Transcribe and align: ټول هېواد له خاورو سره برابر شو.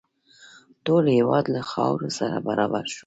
ټول 0.85 1.03
هېواد 1.17 1.45
له 1.55 1.61
خاورو 1.69 2.09
سره 2.17 2.35
برابر 2.47 2.85
شو. 2.93 2.99